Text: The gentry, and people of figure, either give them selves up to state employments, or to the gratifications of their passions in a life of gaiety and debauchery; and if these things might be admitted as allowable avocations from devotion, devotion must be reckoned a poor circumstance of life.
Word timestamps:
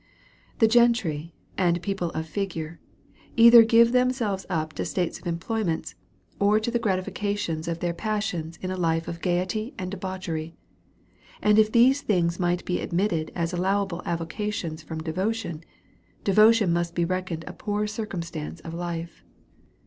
The 0.57 0.67
gentry, 0.67 1.35
and 1.59 1.79
people 1.79 2.09
of 2.13 2.25
figure, 2.25 2.79
either 3.37 3.61
give 3.63 3.91
them 3.91 4.09
selves 4.09 4.47
up 4.49 4.73
to 4.73 4.83
state 4.83 5.21
employments, 5.27 5.93
or 6.39 6.59
to 6.59 6.71
the 6.71 6.79
gratifications 6.79 7.67
of 7.67 7.81
their 7.81 7.93
passions 7.93 8.57
in 8.63 8.71
a 8.71 8.77
life 8.77 9.07
of 9.07 9.21
gaiety 9.21 9.75
and 9.77 9.91
debauchery; 9.91 10.55
and 11.39 11.59
if 11.59 11.71
these 11.71 12.01
things 12.01 12.39
might 12.39 12.65
be 12.65 12.81
admitted 12.81 13.31
as 13.35 13.53
allowable 13.53 14.01
avocations 14.03 14.81
from 14.81 15.01
devotion, 15.03 15.63
devotion 16.23 16.73
must 16.73 16.95
be 16.95 17.05
reckoned 17.05 17.43
a 17.45 17.53
poor 17.53 17.85
circumstance 17.85 18.59
of 18.61 18.73
life. 18.73 19.23